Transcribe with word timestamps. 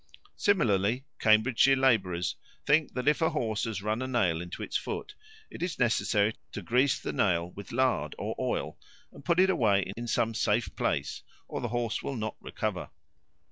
Similarly 0.37 1.05
Cambridgeshire 1.19 1.75
labourers 1.75 2.35
think 2.65 2.93
that 2.95 3.07
if 3.07 3.21
a 3.21 3.29
horse 3.29 3.65
has 3.65 3.83
run 3.83 4.01
a 4.01 4.07
nail 4.07 4.41
into 4.41 4.63
its 4.63 4.75
foot, 4.75 5.13
it 5.51 5.61
is 5.61 5.77
necessary 5.77 6.33
to 6.53 6.63
grease 6.63 6.99
the 6.99 7.13
nail 7.13 7.51
with 7.51 7.71
lard 7.71 8.15
or 8.17 8.33
oil 8.39 8.79
and 9.11 9.23
put 9.23 9.39
it 9.39 9.51
away 9.51 9.93
in 9.95 10.07
some 10.07 10.33
safe 10.33 10.75
place, 10.75 11.21
or 11.47 11.61
the 11.61 11.67
horse 11.67 12.01
will 12.01 12.15
not 12.15 12.35
recover. 12.39 12.89